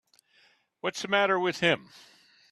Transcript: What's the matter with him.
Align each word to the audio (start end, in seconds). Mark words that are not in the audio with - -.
What's 0.79 1.03
the 1.03 1.07
matter 1.09 1.39
with 1.39 1.59
him. 1.59 1.91